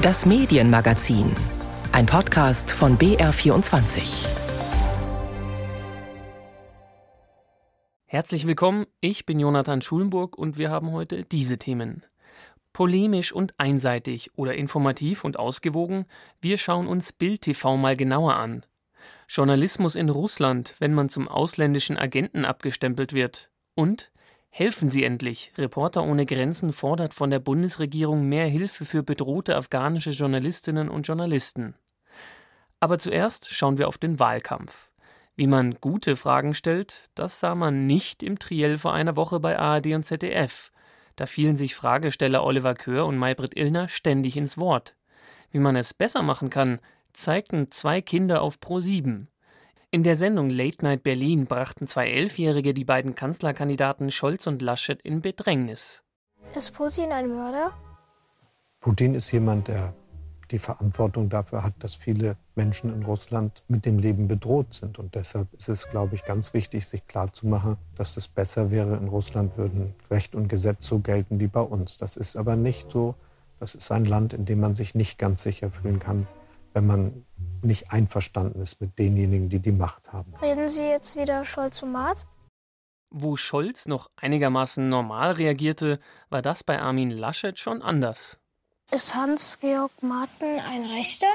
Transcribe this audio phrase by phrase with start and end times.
[0.00, 1.32] Das Medienmagazin.
[1.90, 4.28] Ein Podcast von BR24.
[8.06, 12.04] Herzlich willkommen, ich bin Jonathan Schulenburg und wir haben heute diese Themen.
[12.72, 16.06] Polemisch und einseitig oder informativ und ausgewogen,
[16.40, 18.64] wir schauen uns Bild TV mal genauer an.
[19.28, 23.50] Journalismus in Russland, wenn man zum ausländischen Agenten abgestempelt wird.
[23.74, 24.12] Und
[24.50, 25.52] Helfen Sie endlich!
[25.56, 31.74] Reporter ohne Grenzen fordert von der Bundesregierung mehr Hilfe für bedrohte afghanische Journalistinnen und Journalisten.
[32.80, 34.90] Aber zuerst schauen wir auf den Wahlkampf.
[35.36, 39.58] Wie man gute Fragen stellt, das sah man nicht im Triell vor einer Woche bei
[39.58, 40.72] ARD und ZDF.
[41.14, 44.96] Da fielen sich Fragesteller Oliver Köhr und Maybrit Illner ständig ins Wort.
[45.50, 46.80] Wie man es besser machen kann,
[47.12, 49.28] zeigten zwei Kinder auf Pro 7.
[49.90, 55.00] In der Sendung Late Night Berlin brachten zwei Elfjährige die beiden Kanzlerkandidaten Scholz und Laschet
[55.00, 56.02] in Bedrängnis.
[56.54, 57.72] Ist Putin ein Mörder?
[58.80, 59.94] Putin ist jemand, der
[60.50, 64.98] die Verantwortung dafür hat, dass viele Menschen in Russland mit dem Leben bedroht sind.
[64.98, 69.08] Und deshalb ist es, glaube ich, ganz wichtig, sich klarzumachen, dass es besser wäre, in
[69.08, 71.96] Russland würden Recht und Gesetz so gelten wie bei uns.
[71.96, 73.14] Das ist aber nicht so.
[73.58, 76.26] Das ist ein Land, in dem man sich nicht ganz sicher fühlen kann,
[76.74, 77.24] wenn man
[77.64, 80.34] nicht einverstanden ist mit denjenigen, die die Macht haben.
[80.40, 82.26] Reden Sie jetzt wieder Scholz und Maat?
[83.10, 85.98] Wo Scholz noch einigermaßen normal reagierte,
[86.28, 88.36] war das bei Armin Laschet schon anders.
[88.90, 91.26] Ist Hans-Georg Maaßen ein Rechter?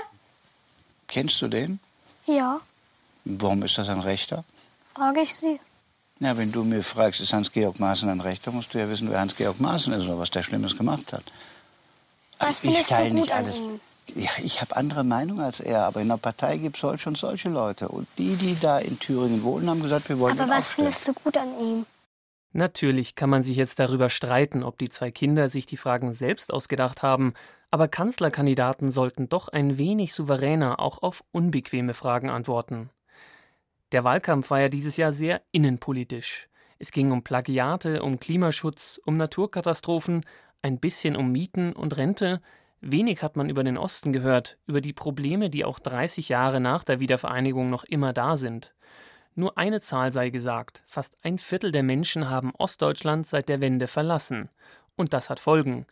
[1.07, 1.79] Kennst du den?
[2.25, 2.61] Ja.
[3.25, 4.44] Warum ist das ein Rechter?
[4.95, 5.59] Frage ich Sie.
[6.19, 9.19] Ja, wenn du mir fragst, ist Hans-Georg Maaßen ein Rechter, musst du ja wissen, wer
[9.19, 11.23] Hans-Georg Maaßen ist oder was der Schlimmes gemacht hat.
[12.39, 13.61] Was also ich teile nicht alles.
[13.61, 13.79] Ihm?
[14.16, 17.18] Ja, ich habe andere Meinung als er, aber in der Partei gibt es solche und
[17.18, 17.88] solche Leute.
[17.88, 20.92] Und die, die da in Thüringen wohnen, haben gesagt, wir wollen Aber was aufstellen.
[20.92, 21.86] findest du gut an ihm?
[22.52, 26.54] Natürlich kann man sich jetzt darüber streiten, ob die zwei Kinder sich die Fragen selbst
[26.54, 27.34] ausgedacht haben,
[27.72, 32.92] aber Kanzlerkandidaten sollten doch ein wenig souveräner auch auf unbequeme Fragen antworten.
[33.92, 36.47] Der Wahlkampf war ja dieses Jahr sehr innenpolitisch.
[36.78, 40.24] Es ging um Plagiate, um Klimaschutz, um Naturkatastrophen,
[40.62, 42.42] ein bisschen um Mieten und Rente,
[42.85, 46.83] Wenig hat man über den Osten gehört, über die Probleme, die auch 30 Jahre nach
[46.83, 48.73] der Wiedervereinigung noch immer da sind.
[49.35, 53.88] Nur eine Zahl sei gesagt, fast ein Viertel der Menschen haben Ostdeutschland seit der Wende
[53.88, 54.49] verlassen.
[54.97, 55.85] Und das hat Folgen.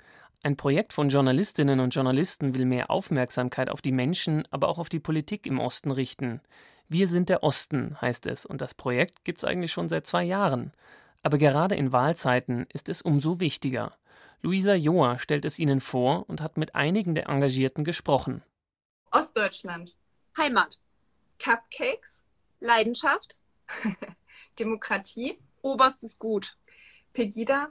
[0.44, 4.90] Ein Projekt von Journalistinnen und Journalisten will mehr Aufmerksamkeit auf die Menschen, aber auch auf
[4.90, 6.42] die Politik im Osten richten.
[6.90, 10.26] Wir sind der Osten, heißt es, und das Projekt gibt es eigentlich schon seit zwei
[10.26, 10.74] Jahren.
[11.24, 13.94] Aber gerade in Wahlzeiten ist es umso wichtiger.
[14.44, 18.42] Luisa Joa stellt es ihnen vor und hat mit einigen der Engagierten gesprochen.
[19.12, 19.96] Ostdeutschland.
[20.36, 20.80] Heimat.
[21.38, 22.24] Cupcakes.
[22.60, 23.36] Leidenschaft.
[24.60, 25.38] Demokratie.
[25.62, 26.58] Oberstes Gut.
[27.14, 27.70] Pegida.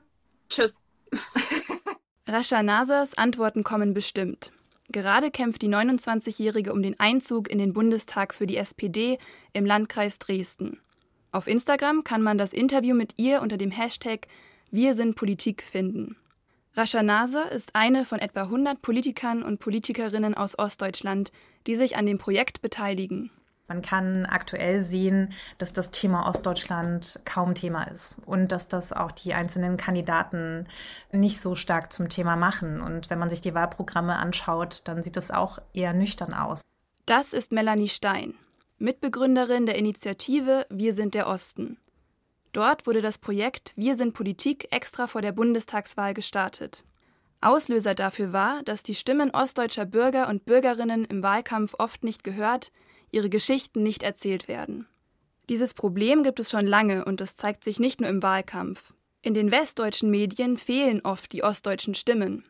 [0.49, 0.81] Tschüss.
[2.27, 4.53] Rascha Nasas Antworten kommen bestimmt.
[4.93, 9.19] Gerade kämpft die 29-Jährige um den Einzug in den Bundestag für die SPD
[9.53, 10.81] im Landkreis Dresden.
[11.33, 14.27] Auf Instagram kann man das Interview mit ihr unter dem Hashtag
[14.71, 16.17] Wir sind Politik finden.
[16.75, 21.33] Rascha Nase ist eine von etwa 100 Politikern und Politikerinnen aus Ostdeutschland,
[21.67, 23.31] die sich an dem Projekt beteiligen.
[23.67, 29.13] Man kann aktuell sehen, dass das Thema Ostdeutschland kaum Thema ist und dass das auch
[29.13, 30.67] die einzelnen Kandidaten
[31.13, 32.81] nicht so stark zum Thema machen.
[32.81, 36.63] Und wenn man sich die Wahlprogramme anschaut, dann sieht es auch eher nüchtern aus.
[37.07, 38.35] Das ist Melanie Stein,
[38.79, 41.79] Mitbegründerin der Initiative Wir sind der Osten.
[42.53, 46.85] Dort wurde das Projekt Wir sind Politik extra vor der Bundestagswahl gestartet.
[47.41, 52.71] Auslöser dafür war, dass die Stimmen ostdeutscher Bürger und Bürgerinnen im Wahlkampf oft nicht gehört,
[53.13, 54.87] ihre Geschichten nicht erzählt werden.
[55.49, 58.93] Dieses Problem gibt es schon lange und es zeigt sich nicht nur im Wahlkampf.
[59.23, 62.45] In den westdeutschen Medien fehlen oft die ostdeutschen Stimmen.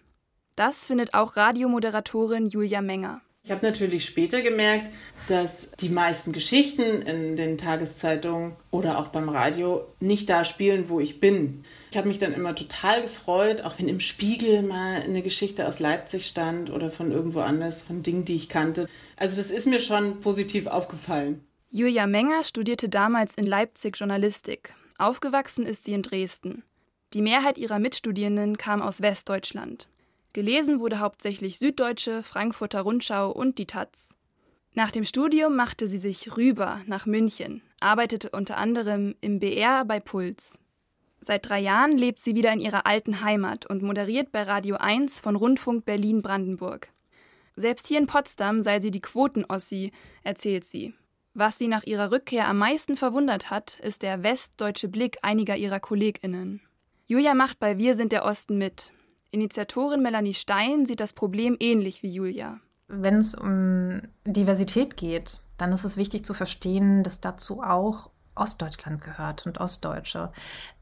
[0.56, 3.22] Das findet auch Radiomoderatorin Julia Menger.
[3.42, 4.90] Ich habe natürlich später gemerkt,
[5.28, 11.00] dass die meisten Geschichten in den Tageszeitungen oder auch beim Radio nicht da spielen, wo
[11.00, 11.64] ich bin.
[11.90, 15.78] Ich habe mich dann immer total gefreut, auch wenn im Spiegel mal eine Geschichte aus
[15.78, 18.88] Leipzig stand oder von irgendwo anders, von Dingen, die ich kannte.
[19.16, 21.44] Also das ist mir schon positiv aufgefallen.
[21.70, 24.74] Julia Menger studierte damals in Leipzig Journalistik.
[24.98, 26.62] Aufgewachsen ist sie in Dresden.
[27.14, 29.88] Die Mehrheit ihrer Mitstudierenden kam aus Westdeutschland.
[30.32, 34.16] Gelesen wurde hauptsächlich Süddeutsche, Frankfurter Rundschau und die Taz.
[34.74, 39.98] Nach dem Studium machte sie sich rüber nach München, arbeitete unter anderem im BR bei
[39.98, 40.60] Puls.
[41.20, 45.20] Seit drei Jahren lebt sie wieder in ihrer alten Heimat und moderiert bei Radio 1
[45.20, 46.90] von Rundfunk Berlin-Brandenburg.
[47.56, 49.90] Selbst hier in Potsdam sei sie die Quoten-Ossi,
[50.22, 50.94] erzählt sie.
[51.34, 55.80] Was sie nach ihrer Rückkehr am meisten verwundert hat, ist der westdeutsche Blick einiger ihrer
[55.80, 56.60] KollegInnen.
[57.06, 58.92] Julia macht bei Wir sind der Osten mit.
[59.30, 62.58] Initiatorin Melanie Stein sieht das Problem ähnlich wie Julia.
[62.88, 69.00] Wenn es um Diversität geht, dann ist es wichtig zu verstehen, dass dazu auch Ostdeutschland
[69.00, 70.32] gehört und Ostdeutsche.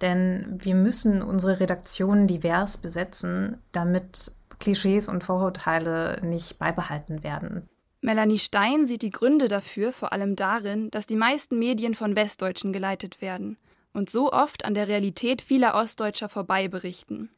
[0.00, 7.68] Denn wir müssen unsere Redaktionen divers besetzen, damit Klischees und Vorurteile nicht beibehalten werden.
[8.00, 12.72] Melanie Stein sieht die Gründe dafür vor allem darin, dass die meisten Medien von Westdeutschen
[12.72, 13.58] geleitet werden
[13.92, 17.30] und so oft an der Realität vieler Ostdeutscher vorbei berichten.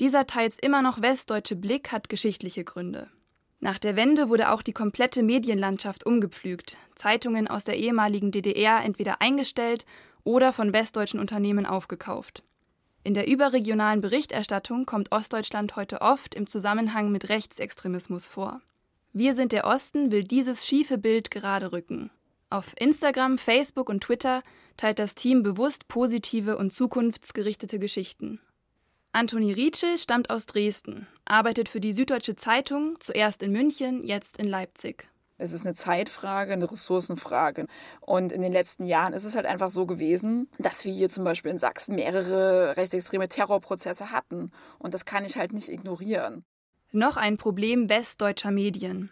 [0.00, 3.08] Dieser teils immer noch westdeutsche Blick hat geschichtliche Gründe.
[3.60, 9.22] Nach der Wende wurde auch die komplette Medienlandschaft umgepflügt, Zeitungen aus der ehemaligen DDR entweder
[9.22, 9.86] eingestellt
[10.24, 12.42] oder von westdeutschen Unternehmen aufgekauft.
[13.04, 18.60] In der überregionalen Berichterstattung kommt Ostdeutschland heute oft im Zusammenhang mit Rechtsextremismus vor.
[19.12, 22.10] Wir sind der Osten will dieses schiefe Bild gerade rücken.
[22.50, 24.42] Auf Instagram, Facebook und Twitter
[24.76, 28.40] teilt das Team bewusst positive und zukunftsgerichtete Geschichten.
[29.16, 34.46] Antoni Rietschel stammt aus Dresden, arbeitet für die Süddeutsche Zeitung, zuerst in München, jetzt in
[34.46, 35.08] Leipzig.
[35.38, 37.64] Es ist eine Zeitfrage, eine Ressourcenfrage.
[38.02, 41.24] Und in den letzten Jahren ist es halt einfach so gewesen, dass wir hier zum
[41.24, 44.52] Beispiel in Sachsen mehrere rechtsextreme Terrorprozesse hatten.
[44.78, 46.44] Und das kann ich halt nicht ignorieren.
[46.92, 49.10] Noch ein Problem westdeutscher Medien.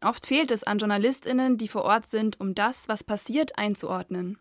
[0.00, 4.38] Oft fehlt es an Journalistinnen, die vor Ort sind, um das, was passiert, einzuordnen.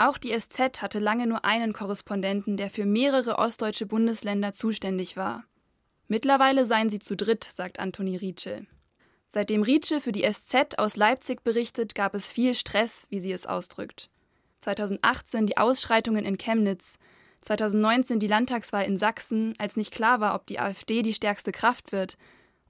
[0.00, 5.44] Auch die SZ hatte lange nur einen Korrespondenten, der für mehrere ostdeutsche Bundesländer zuständig war.
[6.08, 8.66] Mittlerweile seien sie zu dritt, sagt Antoni Rietschel.
[9.28, 13.44] Seitdem Rietschel für die SZ aus Leipzig berichtet, gab es viel Stress, wie sie es
[13.44, 14.08] ausdrückt.
[14.60, 16.98] 2018 die Ausschreitungen in Chemnitz,
[17.42, 21.92] 2019 die Landtagswahl in Sachsen, als nicht klar war, ob die AfD die stärkste Kraft
[21.92, 22.16] wird,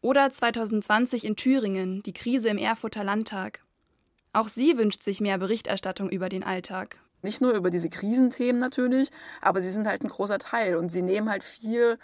[0.01, 3.63] oder 2020 in Thüringen, die Krise im Erfurter Landtag.
[4.33, 6.99] Auch sie wünscht sich mehr Berichterstattung über den Alltag.
[7.23, 11.03] Nicht nur über diese Krisenthemen natürlich, aber sie sind halt ein großer Teil und sie
[11.03, 11.99] nehmen halt viel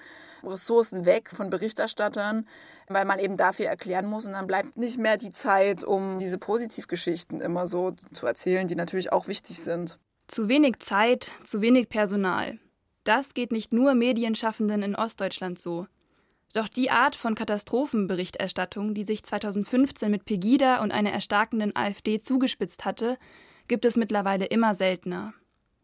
[0.45, 2.47] Ressourcen weg von Berichterstattern,
[2.89, 6.39] weil man eben dafür erklären muss und dann bleibt nicht mehr die Zeit, um diese
[6.39, 9.99] Positivgeschichten immer so zu erzählen, die natürlich auch wichtig sind.
[10.29, 12.59] Zu wenig Zeit, zu wenig Personal.
[13.05, 15.87] Das geht nicht nur Medienschaffenden in Ostdeutschland so.
[16.53, 22.85] Doch die Art von Katastrophenberichterstattung, die sich 2015 mit Pegida und einer erstarkenden AfD zugespitzt
[22.85, 23.19] hatte,
[23.69, 25.35] gibt es mittlerweile immer seltener.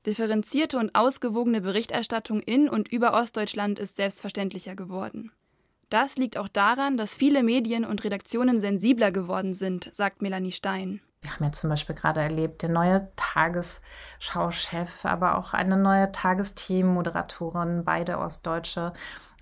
[0.07, 5.31] Differenzierte und ausgewogene Berichterstattung in und über Ostdeutschland ist selbstverständlicher geworden.
[5.91, 11.01] Das liegt auch daran, dass viele Medien und Redaktionen sensibler geworden sind, sagt Melanie Stein.
[11.21, 17.85] Wir haben ja zum Beispiel gerade erlebt, der neue Tagesschau-Chef, aber auch eine neue Tagesthemen-Moderatorin,
[17.85, 18.93] beide Ostdeutsche.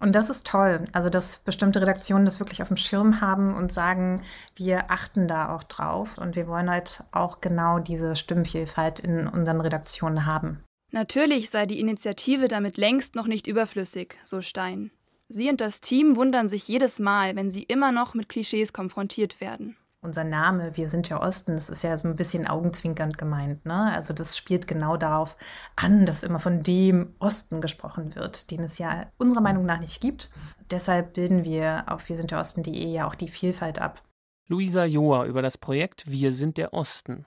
[0.00, 0.85] Und das ist toll.
[0.93, 4.23] Also, dass bestimmte Redaktionen das wirklich auf dem Schirm haben und sagen,
[4.56, 9.61] wir achten da auch drauf und wir wollen halt auch genau diese Stimmvielfalt in unseren
[9.61, 10.64] Redaktionen haben.
[10.91, 14.91] Natürlich sei die Initiative damit längst noch nicht überflüssig, so Stein.
[15.29, 19.41] Sie und das Team wundern sich jedes Mal, wenn sie immer noch mit Klischees konfrontiert
[19.41, 23.67] werden unser Name, wir sind ja Osten, das ist ja so ein bisschen augenzwinkernd gemeint.
[23.67, 23.93] Ne?
[23.93, 25.37] Also das spielt genau darauf
[25.76, 30.00] an, dass immer von dem Osten gesprochen wird, den es ja unserer Meinung nach nicht
[30.00, 30.31] gibt.
[30.70, 34.02] Deshalb bilden wir auf wir sind der Osten.de ja auch die Vielfalt ab.
[34.49, 37.26] Luisa Joa über das Projekt Wir sind der Osten.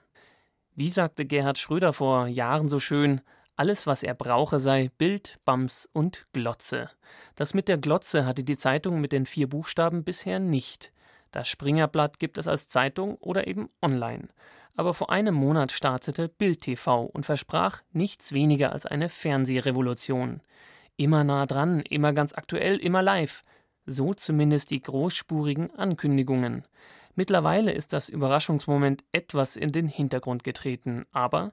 [0.74, 3.20] Wie sagte Gerhard Schröder vor Jahren so schön,
[3.56, 6.90] alles, was er brauche, sei Bild, Bams und Glotze.
[7.36, 10.92] Das mit der Glotze hatte die Zeitung mit den vier Buchstaben bisher nicht.
[11.34, 14.28] Das Springerblatt gibt es als Zeitung oder eben online.
[14.76, 20.42] Aber vor einem Monat startete Bild TV und versprach nichts weniger als eine Fernsehrevolution.
[20.96, 23.42] Immer nah dran, immer ganz aktuell, immer live.
[23.84, 26.62] So zumindest die großspurigen Ankündigungen.
[27.16, 31.52] Mittlerweile ist das Überraschungsmoment etwas in den Hintergrund getreten, aber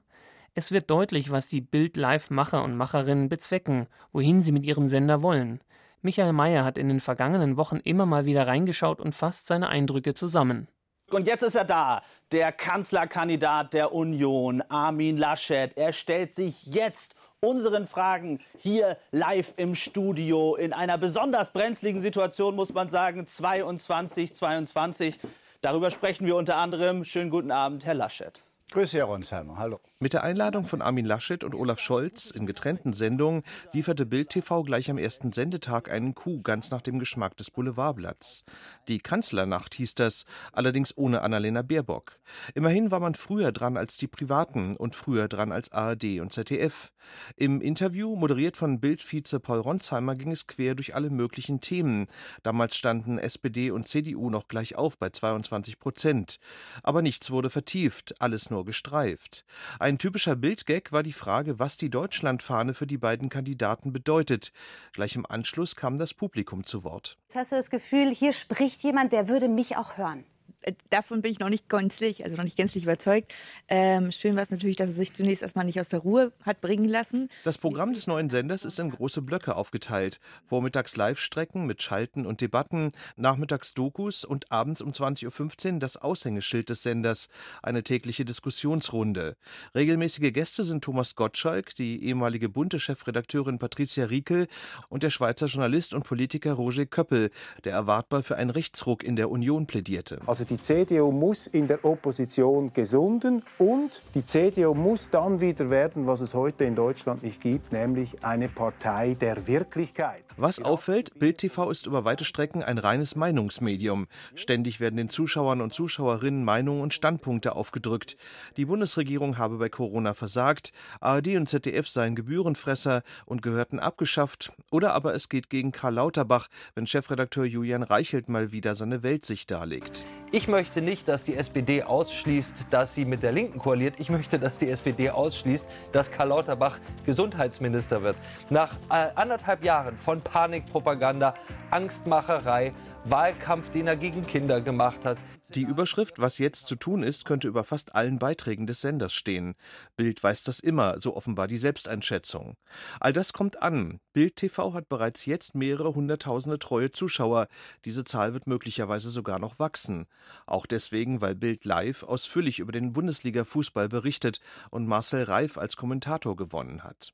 [0.54, 5.22] es wird deutlich, was die Bild Live-Macher und Macherinnen bezwecken, wohin sie mit ihrem Sender
[5.22, 5.60] wollen.
[6.02, 10.14] Michael Mayer hat in den vergangenen Wochen immer mal wieder reingeschaut und fasst seine Eindrücke
[10.14, 10.66] zusammen.
[11.10, 15.76] Und jetzt ist er da, der Kanzlerkandidat der Union, Armin Laschet.
[15.76, 22.56] Er stellt sich jetzt unseren Fragen hier live im Studio in einer besonders brenzligen Situation,
[22.56, 25.20] muss man sagen, 22, 22.
[25.60, 27.04] Darüber sprechen wir unter anderem.
[27.04, 28.42] Schönen guten Abend, Herr Laschet.
[28.72, 29.56] Grüße, Herr Ronsheimer.
[29.56, 29.78] Hallo.
[30.02, 34.64] Mit der Einladung von Armin Laschet und Olaf Scholz in getrennten Sendungen lieferte Bild TV
[34.64, 38.44] gleich am ersten Sendetag einen Coup ganz nach dem Geschmack des Boulevardblatts.
[38.88, 42.16] Die Kanzlernacht hieß das, allerdings ohne Annalena Baerbock.
[42.56, 46.90] Immerhin war man früher dran als die Privaten und früher dran als ARD und ZDF.
[47.36, 52.06] Im Interview, moderiert von Bild-Vize Paul Ronsheimer, ging es quer durch alle möglichen Themen.
[52.42, 56.38] Damals standen SPD und CDU noch gleich auf bei 22 Prozent.
[56.82, 59.44] Aber nichts wurde vertieft, alles nur gestreift.
[59.78, 64.52] Ein typischer Bildgag war die Frage, was die Deutschlandfahne für die beiden Kandidaten bedeutet.
[64.92, 67.18] Gleich im Anschluss kam das Publikum zu Wort.
[67.28, 70.24] Jetzt hast du das Gefühl, hier spricht jemand, der würde mich auch hören.
[70.62, 73.34] Äh, davon bin ich noch nicht gänzlich, also noch nicht gänzlich überzeugt.
[73.68, 76.60] Ähm, schön war es natürlich, dass er sich zunächst erstmal nicht aus der Ruhe hat
[76.60, 77.28] bringen lassen.
[77.44, 80.20] Das Programm des neuen Senders ist in große Blöcke aufgeteilt.
[80.46, 86.70] Vormittags Live-Strecken mit Schalten und Debatten, nachmittags Dokus und abends um 20.15 Uhr das Aushängeschild
[86.70, 87.28] des Senders,
[87.62, 89.36] eine tägliche Diskussionsrunde.
[89.74, 94.46] Regelmäßige Gäste sind Thomas Gottschalk, die ehemalige bunte Chefredakteurin Patricia Riekel
[94.88, 97.30] und der Schweizer Journalist und Politiker Roger Köppel,
[97.64, 100.20] der erwartbar für einen Rechtsruck in der Union plädierte.
[100.26, 106.06] Also die CDU muss in der Opposition gesunden und die CDU muss dann wieder werden,
[106.06, 110.22] was es heute in Deutschland nicht gibt, nämlich eine Partei der Wirklichkeit.
[110.36, 114.06] Was auffällt, Bild TV ist über weite Strecken ein reines Meinungsmedium.
[114.34, 118.16] Ständig werden den Zuschauern und Zuschauerinnen Meinungen und Standpunkte aufgedrückt.
[118.56, 124.52] Die Bundesregierung habe bei Corona versagt, ARD und ZDF seien Gebührenfresser und gehörten abgeschafft.
[124.70, 129.50] Oder aber es geht gegen Karl Lauterbach, wenn Chefredakteur Julian Reichelt mal wieder seine Weltsicht
[129.50, 130.02] darlegt.
[130.30, 133.94] Ich möchte nicht, dass die SPD ausschließt, dass sie mit der Linken koaliert.
[133.98, 138.16] Ich möchte, dass die SPD ausschließt, dass Karl Lauterbach Gesundheitsminister wird.
[138.50, 141.34] Nach äh, anderthalb Jahren von Panikpropaganda,
[141.70, 142.72] Angstmacherei,
[143.04, 145.18] Wahlkampf, den er gegen Kinder gemacht hat.
[145.54, 149.54] Die Überschrift Was jetzt zu tun ist, könnte über fast allen Beiträgen des Senders stehen.
[149.96, 152.56] Bild weiß das immer, so offenbar die Selbsteinschätzung.
[153.00, 153.98] All das kommt an.
[154.12, 157.48] Bild TV hat bereits jetzt mehrere hunderttausende treue Zuschauer.
[157.84, 160.06] Diese Zahl wird möglicherweise sogar noch wachsen.
[160.46, 164.38] Auch deswegen, weil Bild Live ausführlich über den Bundesliga-Fußball berichtet
[164.70, 167.12] und Marcel Reif als Kommentator gewonnen hat.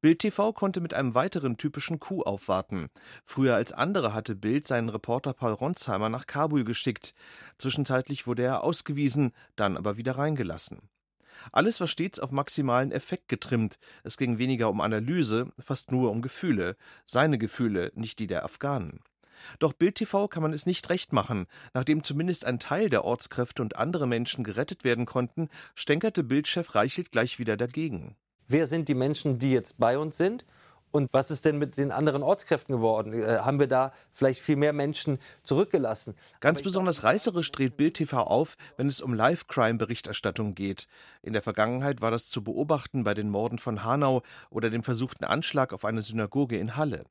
[0.00, 2.88] Bild TV konnte mit einem weiteren typischen Coup aufwarten.
[3.24, 7.14] Früher als andere hatte Bild seinen Reporter Paul Ronsheimer nach Kabul geschickt.
[7.58, 10.80] Zwischenzeitlich wurde er ausgewiesen, dann aber wieder reingelassen.
[11.52, 13.78] Alles war stets auf maximalen Effekt getrimmt.
[14.02, 16.76] Es ging weniger um Analyse, fast nur um Gefühle.
[17.04, 19.00] Seine Gefühle, nicht die der Afghanen.
[19.60, 21.46] Doch Bild TV kann man es nicht recht machen.
[21.72, 27.12] Nachdem zumindest ein Teil der Ortskräfte und andere Menschen gerettet werden konnten, stänkerte Bildchef Reichelt
[27.12, 28.16] gleich wieder dagegen
[28.48, 30.44] wer sind die Menschen, die jetzt bei uns sind
[30.90, 33.12] und was ist denn mit den anderen Ortskräften geworden?
[33.12, 36.14] Äh, haben wir da vielleicht viel mehr Menschen zurückgelassen?
[36.40, 40.88] Ganz besonders reißerisch dreht Bild TV auf, wenn es um Live-Crime-Berichterstattung geht.
[41.22, 45.24] In der Vergangenheit war das zu beobachten bei den Morden von Hanau oder dem versuchten
[45.24, 47.04] Anschlag auf eine Synagoge in Halle.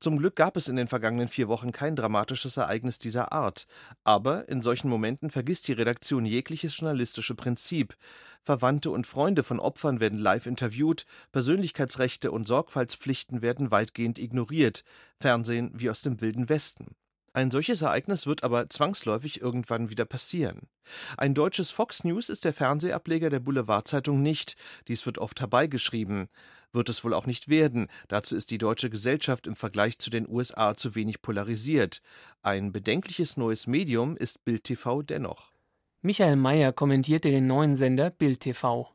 [0.00, 3.66] Zum Glück gab es in den vergangenen vier Wochen kein dramatisches Ereignis dieser Art.
[4.04, 7.96] Aber in solchen Momenten vergisst die Redaktion jegliches journalistische Prinzip.
[8.42, 14.84] Verwandte und Freunde von Opfern werden live interviewt, Persönlichkeitsrechte und Sorgfaltspflichten werden weitgehend ignoriert.
[15.20, 16.96] Fernsehen wie aus dem Wilden Westen.
[17.34, 20.68] Ein solches Ereignis wird aber zwangsläufig irgendwann wieder passieren.
[21.16, 24.56] Ein deutsches Fox News ist der Fernsehableger der Boulevardzeitung nicht.
[24.86, 26.28] Dies wird oft herbeigeschrieben
[26.72, 27.88] wird es wohl auch nicht werden.
[28.08, 32.02] Dazu ist die deutsche Gesellschaft im Vergleich zu den USA zu wenig polarisiert.
[32.42, 35.52] Ein bedenkliches neues Medium ist Bild TV dennoch.
[36.00, 38.90] Michael Mayer kommentierte den neuen Sender Bild TV.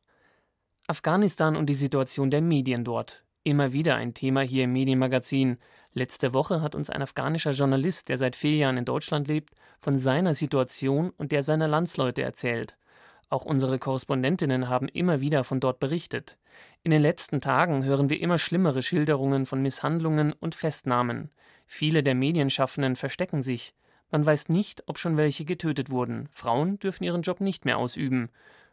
[0.88, 3.24] Afghanistan und die Situation der Medien dort.
[3.44, 5.58] Immer wieder ein Thema hier im Medienmagazin.
[5.94, 9.98] Letzte Woche hat uns ein afghanischer Journalist, der seit vier Jahren in Deutschland lebt, von
[9.98, 12.78] seiner Situation und der seiner Landsleute erzählt.
[13.30, 16.38] Auch unsere Korrespondentinnen haben immer wieder von dort berichtet.
[16.84, 21.30] In den letzten Tagen hören wir immer schlimmere Schilderungen von Misshandlungen und Festnahmen.
[21.66, 23.74] Viele der Medienschaffenden verstecken sich.
[24.10, 26.30] Man weiß nicht, ob schon welche getötet wurden.
[26.32, 28.30] Frauen dürfen ihren Job nicht mehr ausüben.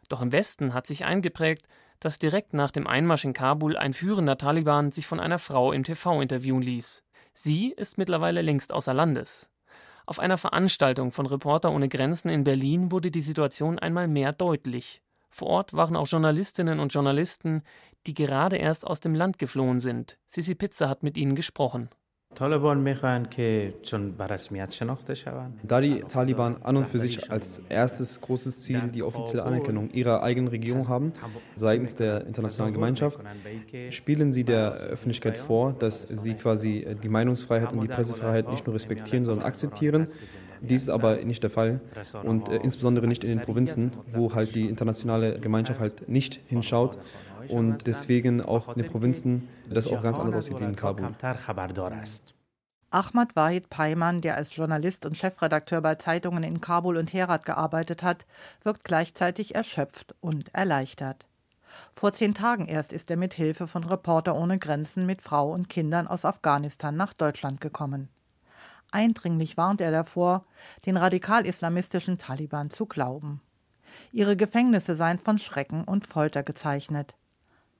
[0.07, 1.67] Doch im Westen hat sich eingeprägt,
[1.99, 5.83] dass direkt nach dem Einmarsch in Kabul ein führender Taliban sich von einer Frau im
[5.83, 7.03] TV interviewen ließ.
[7.33, 9.49] Sie ist mittlerweile längst außer Landes.
[10.05, 15.01] Auf einer Veranstaltung von Reporter ohne Grenzen in Berlin wurde die Situation einmal mehr deutlich.
[15.29, 17.63] Vor Ort waren auch Journalistinnen und Journalisten,
[18.05, 20.17] die gerade erst aus dem Land geflohen sind.
[20.27, 21.89] Sisi Pizza hat mit ihnen gesprochen.
[25.63, 30.21] Da die Taliban an und für sich als erstes großes Ziel die offizielle Anerkennung ihrer
[30.21, 31.13] eigenen Regierung haben,
[31.55, 33.19] seitens der internationalen Gemeinschaft,
[33.89, 38.75] spielen sie der Öffentlichkeit vor, dass sie quasi die Meinungsfreiheit und die Pressefreiheit nicht nur
[38.75, 40.07] respektieren, sondern akzeptieren.
[40.61, 41.81] Dies ist aber nicht der Fall.
[42.23, 46.97] und äh, insbesondere nicht in den Provinzen, wo halt die internationale Gemeinschaft halt nicht hinschaut
[47.49, 51.13] und deswegen auch in den Provinzen das auch ganz anders aussieht wie in Kabul.
[52.91, 58.03] Ahmad Wahid Payman, der als Journalist und Chefredakteur bei Zeitungen in Kabul und Herat gearbeitet
[58.03, 58.25] hat,
[58.63, 61.25] wirkt gleichzeitig erschöpft und erleichtert.
[61.93, 65.67] Vor zehn Tagen erst ist er mit Hilfe von Reporter ohne Grenzen mit Frau und
[65.67, 68.09] Kindern aus Afghanistan nach Deutschland gekommen.
[68.91, 70.45] Eindringlich warnt er davor,
[70.85, 73.41] den radikal-islamistischen Taliban zu glauben.
[74.11, 77.15] Ihre Gefängnisse seien von Schrecken und Folter gezeichnet.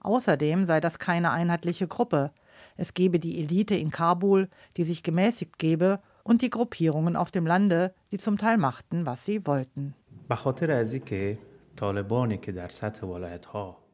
[0.05, 2.29] Außerdem sei das keine einheitliche Gruppe.
[2.77, 7.47] Es gebe die Elite in Kabul, die sich gemäßigt gebe, und die Gruppierungen auf dem
[7.47, 9.95] Lande, die zum Teil machten, was sie wollten.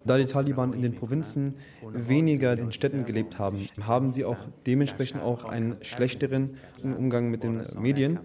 [0.04, 1.56] Da die Taliban in den Provinzen
[1.94, 7.62] weniger in Städten gelebt haben, haben sie auch dementsprechend auch einen schlechteren Umgang mit den
[7.78, 8.20] Medien.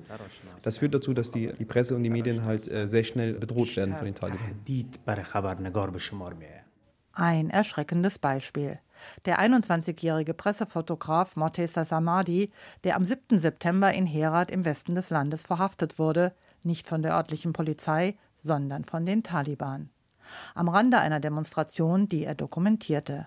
[0.63, 3.77] Das führt dazu, dass die, die Presse und die Medien halt äh, sehr schnell bedroht
[3.77, 4.57] werden von den Taliban.
[7.19, 8.79] Ein erschreckendes Beispiel.
[9.25, 12.51] Der 21-jährige Pressefotograf Morteza Samadi,
[12.85, 13.39] der am 7.
[13.39, 16.33] September in Herat im Westen des Landes verhaftet wurde,
[16.63, 19.91] nicht von der örtlichen Polizei, sondern von den Taliban
[20.55, 23.27] am Rande einer Demonstration, die er dokumentierte.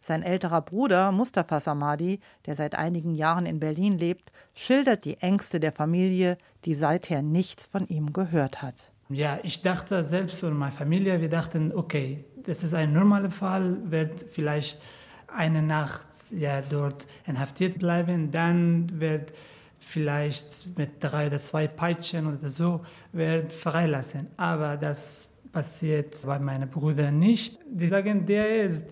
[0.00, 5.60] Sein älterer Bruder Mustafa Samadi, der seit einigen Jahren in Berlin lebt, schildert die Ängste
[5.60, 8.90] der Familie, die seither nichts von ihm gehört hat.
[9.08, 13.76] Ja, ich dachte selbst und meine Familie, wir dachten, okay, das ist ein normaler Fall,
[13.84, 14.80] wird vielleicht
[15.26, 19.32] eine Nacht ja, dort inhaftiert bleiben, dann wird
[19.78, 24.28] vielleicht mit drei oder zwei Peitschen oder so wird freilassen.
[24.36, 27.58] Aber das passiert bei meinem Bruder nicht.
[27.70, 28.84] Die sagen, der ist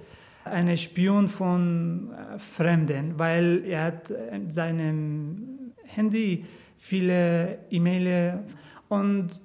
[0.45, 6.45] ein Spion von äh, Fremden, weil er hat in seinem Handy
[6.79, 8.41] viele E-Mails
[8.89, 9.41] und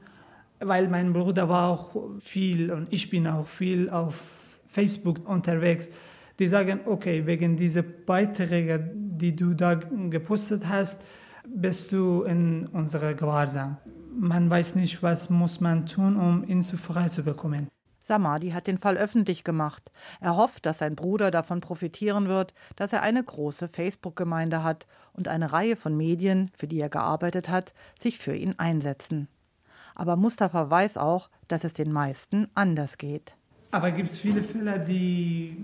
[0.60, 4.22] weil mein Bruder war auch viel und ich bin auch viel auf
[4.68, 5.90] Facebook unterwegs.
[6.38, 11.00] Die sagen, okay, wegen dieser Beiträge, die du da gepostet hast,
[11.48, 13.78] bist du in unserer Gewahrsam
[14.20, 17.68] man weiß nicht, was muss man tun, um ihn zu frei zu bekommen.
[18.00, 19.92] Samadi hat den Fall öffentlich gemacht.
[20.20, 25.28] Er hofft, dass sein Bruder davon profitieren wird, dass er eine große Facebook-Gemeinde hat und
[25.28, 29.28] eine Reihe von Medien, für die er gearbeitet hat, sich für ihn einsetzen.
[30.00, 33.36] Aber Mustafa weiß auch, dass es den meisten anders geht.
[33.72, 35.58] Aber gibt es viele Fälle, die,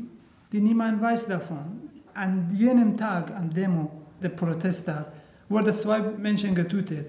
[0.52, 1.90] die niemand weiß davon.
[2.14, 5.06] An jenem Tag, am Demo, der Protesttag,
[5.50, 7.08] wurden zwei Menschen getötet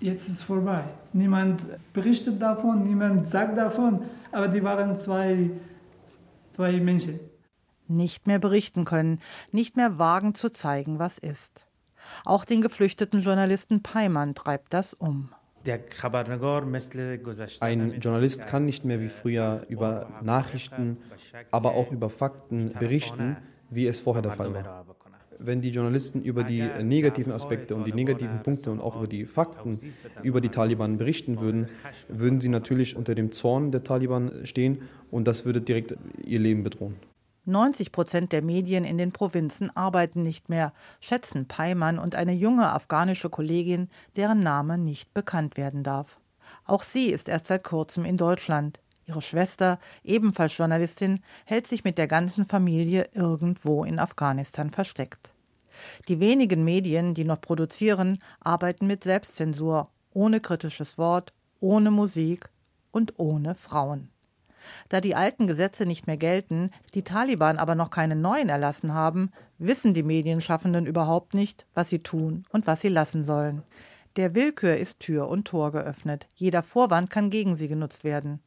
[0.00, 0.84] jetzt ist vorbei.
[1.12, 5.50] Niemand berichtet davon, niemand sagt davon, aber die waren zwei,
[6.50, 7.20] zwei Menschen.
[7.86, 9.20] Nicht mehr berichten können,
[9.50, 11.66] nicht mehr wagen zu zeigen, was ist.
[12.24, 15.30] Auch den geflüchteten Journalisten Peimann treibt das um.
[17.60, 20.98] Ein Journalist kann nicht mehr wie früher über Nachrichten,
[21.50, 23.36] aber auch über Fakten berichten,
[23.70, 24.86] wie es vorher der Fall war.
[25.40, 29.24] Wenn die Journalisten über die negativen Aspekte und die negativen Punkte und auch über die
[29.24, 29.78] Fakten
[30.22, 31.68] über die Taliban berichten würden,
[32.08, 36.64] würden sie natürlich unter dem Zorn der Taliban stehen und das würde direkt ihr Leben
[36.64, 36.96] bedrohen.
[37.48, 42.70] 90 Prozent der Medien in den Provinzen arbeiten nicht mehr, schätzen Peimann und eine junge
[42.70, 46.18] afghanische Kollegin, deren Name nicht bekannt werden darf.
[46.64, 48.80] Auch sie ist erst seit kurzem in Deutschland.
[49.06, 55.32] Ihre Schwester, ebenfalls Journalistin, hält sich mit der ganzen Familie irgendwo in Afghanistan versteckt.
[56.08, 62.50] Die wenigen Medien, die noch produzieren, arbeiten mit Selbstzensur, ohne kritisches Wort, ohne Musik
[62.90, 64.10] und ohne Frauen.
[64.88, 69.30] Da die alten Gesetze nicht mehr gelten, die Taliban aber noch keine neuen erlassen haben,
[69.58, 73.62] wissen die Medienschaffenden überhaupt nicht, was sie tun und was sie lassen sollen.
[74.16, 76.26] Der Willkür ist Tür und Tor geöffnet.
[76.34, 78.40] Jeder Vorwand kann gegen sie genutzt werden.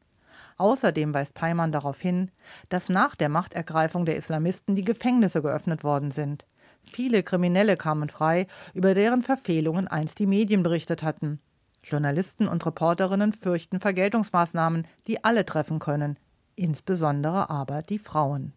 [0.57, 2.29] Außerdem weist Peimann darauf hin,
[2.69, 6.45] dass nach der Machtergreifung der Islamisten die Gefängnisse geöffnet worden sind.
[6.91, 11.39] Viele Kriminelle kamen frei, über deren Verfehlungen einst die Medien berichtet hatten.
[11.83, 16.17] Journalisten und Reporterinnen fürchten Vergeltungsmaßnahmen, die alle treffen können,
[16.55, 18.53] insbesondere aber die Frauen.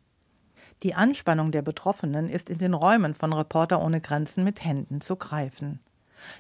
[0.83, 5.17] Die Anspannung der Betroffenen ist in den Räumen von Reporter ohne Grenzen mit Händen zu
[5.17, 5.81] greifen.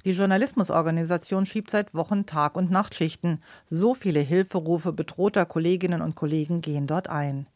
[0.04, 3.42] Die Journalismusorganisation schiebt seit Wochen Tag- und Nachtschichten.
[3.70, 7.46] So viele Hilferufe bedrohter Kolleginnen und Kollegen gehen dort ein.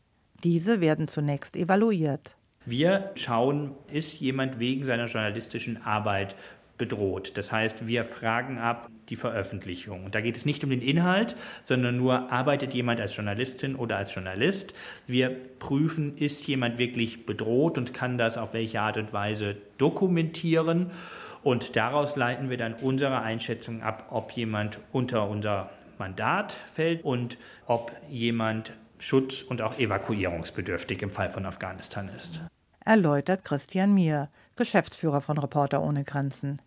[0.45, 2.37] Diese werden zunächst evaluiert.
[2.65, 6.37] Wir schauen, ist jemand wegen seiner journalistischen Arbeit
[6.79, 7.37] bedroht.
[7.37, 10.05] Das heißt, wir fragen ab die Veröffentlichung.
[10.05, 13.97] Und da geht es nicht um den Inhalt, sondern nur, arbeitet jemand als Journalistin oder
[13.97, 14.73] als Journalist.
[15.07, 20.91] Wir prüfen, ist jemand wirklich bedroht und kann das auf welche Art und Weise dokumentieren.
[21.43, 27.39] Und daraus leiten wir dann unsere Einschätzung ab, ob jemand unter unser Mandat fällt und
[27.67, 32.41] ob jemand schutz- und auch evakuierungsbedürftig im Fall von Afghanistan ist.
[32.85, 36.61] Erläutert Christian Mier, Geschäftsführer von Reporter ohne Grenzen.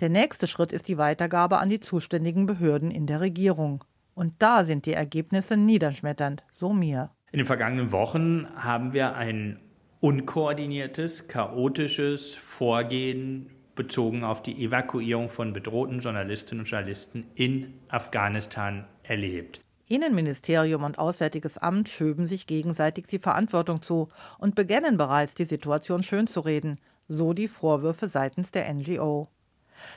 [0.00, 3.84] Der nächste Schritt ist die Weitergabe an die zuständigen Behörden in der Regierung.
[4.14, 7.10] Und da sind die Ergebnisse niederschmetternd, so Mier.
[7.32, 9.58] In den vergangenen Wochen haben wir ein
[10.00, 19.60] unkoordiniertes, chaotisches Vorgehen bezogen auf die Evakuierung von bedrohten Journalistinnen und Journalisten in Afghanistan erlebt.
[19.88, 26.02] Innenministerium und Auswärtiges Amt schöben sich gegenseitig die Verantwortung zu und beginnen bereits, die Situation
[26.02, 29.28] schönzureden, so die Vorwürfe seitens der NGO.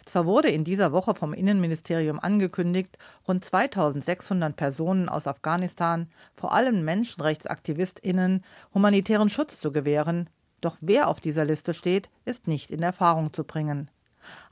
[0.05, 6.83] Zwar wurde in dieser Woche vom Innenministerium angekündigt, rund 2600 Personen aus Afghanistan, vor allem
[6.83, 10.29] Menschenrechtsaktivistinnen, humanitären Schutz zu gewähren,
[10.61, 13.91] doch wer auf dieser Liste steht, ist nicht in Erfahrung zu bringen.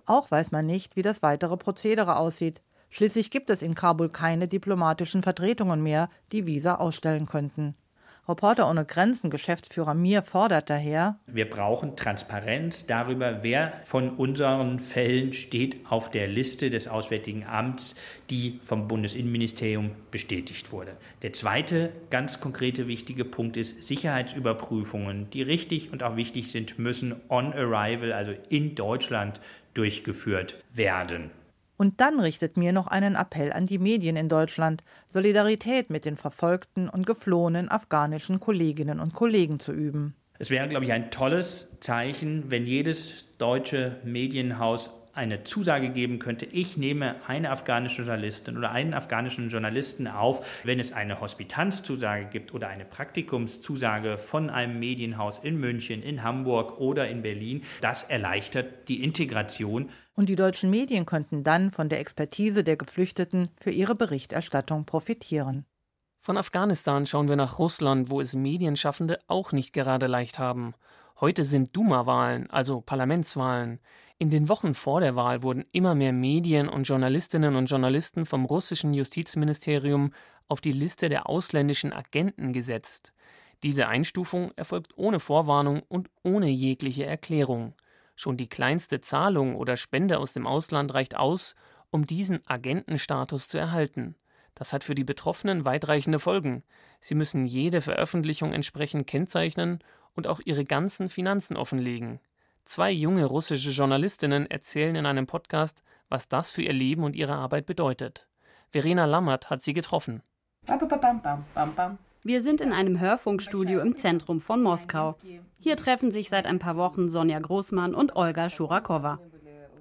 [0.05, 2.61] Auch weiß man nicht, wie das weitere Prozedere aussieht.
[2.89, 7.73] Schließlich gibt es in Kabul keine diplomatischen Vertretungen mehr, die Visa ausstellen könnten.
[8.27, 15.33] Reporter ohne Grenzen Geschäftsführer Mir fordert daher, wir brauchen Transparenz darüber, wer von unseren Fällen
[15.33, 17.95] steht auf der Liste des Auswärtigen Amts,
[18.29, 20.95] die vom Bundesinnenministerium bestätigt wurde.
[21.21, 27.15] Der zweite ganz konkrete wichtige Punkt ist Sicherheitsüberprüfungen, die richtig und auch wichtig sind, müssen
[27.27, 29.41] on arrival, also in Deutschland
[29.73, 31.31] durchgeführt werden.
[31.83, 36.15] Und dann richtet mir noch einen Appell an die Medien in Deutschland, Solidarität mit den
[36.15, 40.15] verfolgten und geflohenen afghanischen Kolleginnen und Kollegen zu üben.
[40.39, 46.45] Es wäre, glaube ich, ein tolles Zeichen, wenn jedes deutsche Medienhaus eine Zusage geben könnte,
[46.45, 52.53] ich nehme eine afghanische Journalistin oder einen afghanischen Journalisten auf, wenn es eine Hospitanzzusage gibt
[52.53, 57.63] oder eine Praktikumszusage von einem Medienhaus in München, in Hamburg oder in Berlin.
[57.81, 63.49] Das erleichtert die Integration und die deutschen Medien könnten dann von der Expertise der Geflüchteten
[63.59, 65.65] für ihre Berichterstattung profitieren.
[66.19, 70.73] Von Afghanistan schauen wir nach Russland, wo es Medienschaffende auch nicht gerade leicht haben.
[71.19, 73.79] Heute sind Duma-Wahlen, also Parlamentswahlen.
[74.23, 78.45] In den Wochen vor der Wahl wurden immer mehr Medien und Journalistinnen und Journalisten vom
[78.45, 80.13] russischen Justizministerium
[80.47, 83.11] auf die Liste der ausländischen Agenten gesetzt.
[83.63, 87.73] Diese Einstufung erfolgt ohne Vorwarnung und ohne jegliche Erklärung.
[88.15, 91.53] Schon die kleinste Zahlung oder Spende aus dem Ausland reicht aus,
[91.91, 94.15] um diesen Agentenstatus zu erhalten.
[94.55, 96.63] Das hat für die Betroffenen weitreichende Folgen.
[97.01, 99.79] Sie müssen jede Veröffentlichung entsprechend kennzeichnen
[100.13, 102.21] und auch ihre ganzen Finanzen offenlegen.
[102.65, 107.33] Zwei junge russische Journalistinnen erzählen in einem Podcast, was das für ihr Leben und ihre
[107.33, 108.27] Arbeit bedeutet.
[108.71, 110.23] Verena Lammert hat sie getroffen.
[112.23, 115.17] Wir sind in einem Hörfunkstudio im Zentrum von Moskau.
[115.59, 119.19] Hier treffen sich seit ein paar Wochen Sonja Großmann und Olga Schurakowa.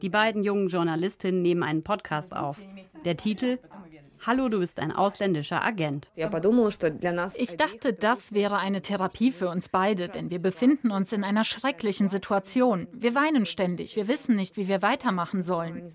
[0.03, 2.59] Die beiden jungen Journalistinnen nehmen einen Podcast auf.
[3.05, 3.61] Der Titel
[4.25, 6.09] Hallo, du bist ein ausländischer Agent.
[7.35, 11.43] Ich dachte, das wäre eine Therapie für uns beide, denn wir befinden uns in einer
[11.43, 12.87] schrecklichen Situation.
[12.93, 15.91] Wir weinen ständig, wir wissen nicht, wie wir weitermachen sollen.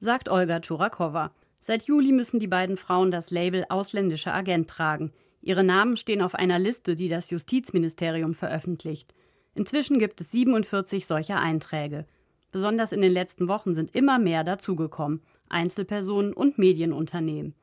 [0.00, 1.32] Sagt Olga Churakowa.
[1.60, 5.12] Seit Juli müssen die beiden Frauen das Label ausländischer Agent tragen.
[5.42, 9.14] Ihre Namen stehen auf einer Liste, die das Justizministerium veröffentlicht.
[9.54, 12.06] Inzwischen gibt es 47 solcher Einträge.
[12.52, 17.54] Besonders in den letzten Wochen sind immer mehr dazugekommen, Einzelpersonen und Medienunternehmen.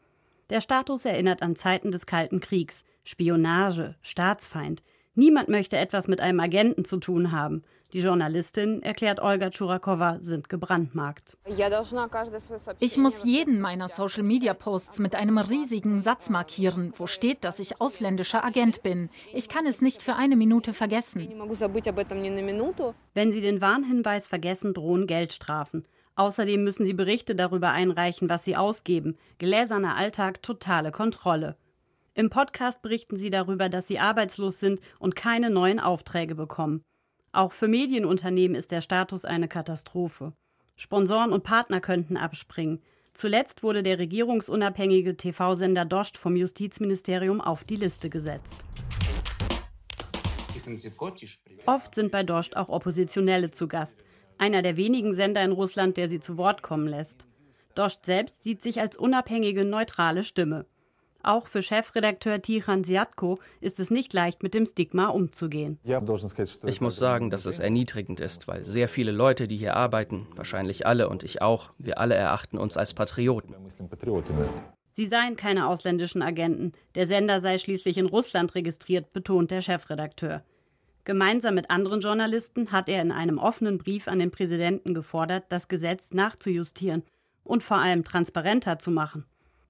[0.50, 4.84] Der Status erinnert an Zeiten des Kalten Kriegs, Spionage, Staatsfeind.
[5.14, 7.64] Niemand möchte etwas mit einem Agenten zu tun haben.
[7.92, 11.36] Die Journalistin, erklärt Olga Churakowa, sind gebrandmarkt.
[12.80, 18.46] Ich muss jeden meiner Social-Media-Posts mit einem riesigen Satz markieren, wo steht, dass ich ausländischer
[18.46, 19.10] Agent bin.
[19.34, 21.28] Ich kann es nicht für eine Minute vergessen.
[23.16, 25.88] Wenn Sie den Warnhinweis vergessen, drohen Geldstrafen.
[26.16, 29.18] Außerdem müssen Sie Berichte darüber einreichen, was Sie ausgeben.
[29.40, 31.58] Gläserner Alltag, totale Kontrolle.
[32.14, 36.84] Im Podcast berichten Sie darüber, dass Sie arbeitslos sind und keine neuen Aufträge bekommen.
[37.32, 40.34] Auch für Medienunternehmen ist der Status eine Katastrophe.
[40.76, 42.82] Sponsoren und Partner könnten abspringen.
[43.14, 48.56] Zuletzt wurde der regierungsunabhängige TV-Sender Dost vom Justizministerium auf die Liste gesetzt.
[51.66, 54.04] Oft sind bei Dost auch Oppositionelle zu Gast.
[54.38, 57.26] Einer der wenigen Sender in Russland, der sie zu Wort kommen lässt.
[57.76, 60.66] Dost selbst sieht sich als unabhängige, neutrale Stimme.
[61.22, 65.78] Auch für Chefredakteur Tichan Siatko ist es nicht leicht, mit dem Stigma umzugehen.
[66.66, 70.88] Ich muss sagen, dass es erniedrigend ist, weil sehr viele Leute, die hier arbeiten, wahrscheinlich
[70.88, 73.56] alle und ich auch, wir alle erachten uns als Patrioten.
[74.92, 76.74] Sie seien keine ausländischen Agenten.
[76.96, 80.44] Der Sender sei schließlich in Russland registriert, betont der Chefredakteur.
[81.06, 85.68] Gemeinsam mit anderen Journalisten hat er in einem offenen Brief an den Präsidenten gefordert, das
[85.68, 87.04] Gesetz nachzujustieren
[87.44, 89.26] und vor allem transparenter zu machen.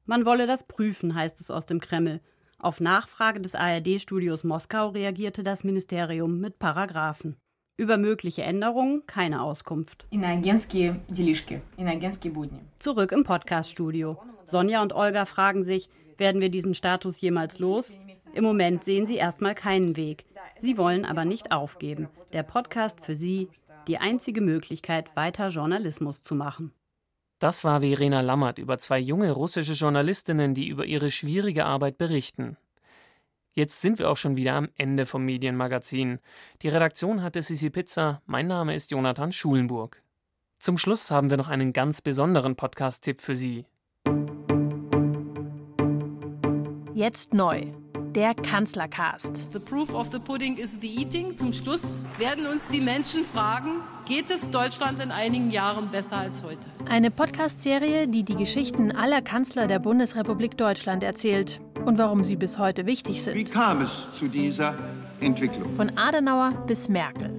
[0.05, 2.21] Man wolle das prüfen, heißt es aus dem Kreml.
[2.57, 7.37] Auf Nachfrage des ARD-Studios Moskau reagierte das Ministerium mit Paragraphen.
[7.77, 10.05] Über mögliche Änderungen keine Auskunft.
[12.79, 14.17] Zurück im Podcaststudio.
[14.43, 17.95] Sonja und Olga fragen sich, werden wir diesen Status jemals los?
[18.33, 20.25] Im Moment sehen sie erstmal keinen Weg.
[20.57, 22.09] Sie wollen aber nicht aufgeben.
[22.33, 23.47] Der Podcast für sie,
[23.87, 26.73] die einzige Möglichkeit, weiter Journalismus zu machen.
[27.39, 32.57] Das war Verena Lammert über zwei junge russische Journalistinnen, die über ihre schwierige Arbeit berichten.
[33.53, 36.19] Jetzt sind wir auch schon wieder am Ende vom Medienmagazin.
[36.61, 40.03] Die Redaktion hatte Sisi Pizza, mein Name ist Jonathan Schulenburg.
[40.59, 43.65] Zum Schluss haben wir noch einen ganz besonderen Podcast-Tipp für Sie.
[46.93, 47.71] Jetzt neu.
[48.15, 49.51] Der Kanzlercast.
[49.53, 51.37] The proof of the pudding is the eating.
[51.37, 56.43] Zum Schluss werden uns die Menschen fragen, geht es Deutschland in einigen Jahren besser als
[56.43, 56.69] heute?
[56.89, 62.57] Eine Podcast-Serie, die die Geschichten aller Kanzler der Bundesrepublik Deutschland erzählt und warum sie bis
[62.57, 63.35] heute wichtig sind.
[63.35, 64.75] Wie kam es zu dieser
[65.19, 65.75] Entwicklung?
[65.75, 67.38] Von Adenauer bis Merkel.